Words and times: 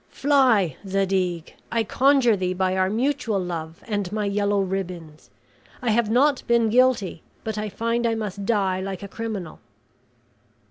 Fly, 0.09 0.77
Zadig, 0.87 1.53
I 1.71 1.83
conjure 1.83 2.35
thee 2.35 2.55
by 2.55 2.75
our 2.75 2.89
mutual 2.89 3.39
love 3.39 3.83
and 3.85 4.11
my 4.11 4.25
yellow 4.25 4.59
ribbons. 4.59 5.29
I 5.79 5.91
have 5.91 6.09
not 6.09 6.41
been 6.47 6.71
guilty, 6.71 7.21
but 7.43 7.59
I 7.59 7.69
find 7.69 8.07
I 8.07 8.15
must 8.15 8.43
die 8.43 8.81
like 8.81 9.03
a 9.03 9.07
criminal." 9.07 9.59